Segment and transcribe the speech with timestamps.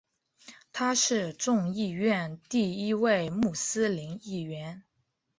[0.73, 4.81] 他是众议院第一位穆斯林议员。